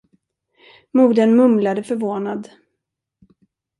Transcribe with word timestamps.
Modern 0.91 1.35
mumlade 1.37 1.83
förvånad. 1.83 2.49